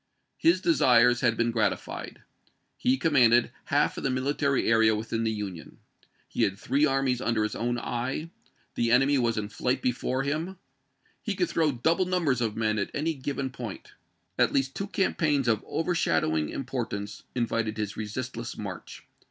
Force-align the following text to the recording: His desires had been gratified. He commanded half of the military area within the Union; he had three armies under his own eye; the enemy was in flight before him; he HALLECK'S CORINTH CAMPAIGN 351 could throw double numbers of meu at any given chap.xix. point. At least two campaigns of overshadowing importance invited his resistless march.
His 0.39 0.61
desires 0.61 1.21
had 1.21 1.37
been 1.37 1.51
gratified. 1.51 2.23
He 2.75 2.97
commanded 2.97 3.51
half 3.65 3.97
of 3.97 4.03
the 4.03 4.09
military 4.09 4.65
area 4.67 4.95
within 4.95 5.23
the 5.23 5.31
Union; 5.31 5.77
he 6.27 6.41
had 6.41 6.57
three 6.57 6.87
armies 6.87 7.21
under 7.21 7.43
his 7.43 7.53
own 7.53 7.77
eye; 7.77 8.31
the 8.73 8.89
enemy 8.91 9.19
was 9.19 9.37
in 9.37 9.47
flight 9.47 9.79
before 9.83 10.23
him; 10.23 10.57
he 11.21 11.33
HALLECK'S 11.33 11.53
CORINTH 11.53 11.83
CAMPAIGN 11.83 11.83
351 11.83 11.83
could 11.83 11.83
throw 11.83 11.93
double 11.93 12.05
numbers 12.09 12.41
of 12.41 12.57
meu 12.57 12.81
at 12.81 12.89
any 12.99 13.13
given 13.13 13.49
chap.xix. 13.51 13.57
point. 13.59 13.93
At 14.39 14.51
least 14.53 14.73
two 14.73 14.87
campaigns 14.87 15.47
of 15.47 15.63
overshadowing 15.67 16.49
importance 16.49 17.21
invited 17.35 17.77
his 17.77 17.95
resistless 17.95 18.57
march. 18.57 19.05